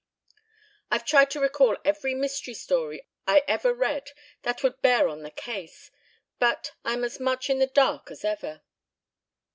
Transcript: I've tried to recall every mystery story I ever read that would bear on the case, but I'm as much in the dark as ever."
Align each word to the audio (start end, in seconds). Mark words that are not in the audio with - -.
I've 0.89 1.05
tried 1.05 1.29
to 1.29 1.39
recall 1.39 1.77
every 1.85 2.15
mystery 2.15 2.55
story 2.55 3.07
I 3.27 3.43
ever 3.47 3.71
read 3.71 4.13
that 4.41 4.63
would 4.63 4.81
bear 4.81 5.07
on 5.07 5.21
the 5.21 5.29
case, 5.29 5.91
but 6.39 6.71
I'm 6.83 7.03
as 7.03 7.19
much 7.19 7.51
in 7.51 7.59
the 7.59 7.67
dark 7.67 8.09
as 8.09 8.25
ever." 8.25 8.63